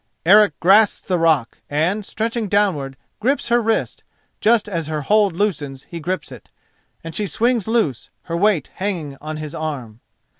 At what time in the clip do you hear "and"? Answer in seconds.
1.69-2.03, 7.03-7.13